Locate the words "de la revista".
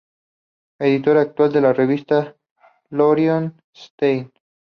1.53-2.29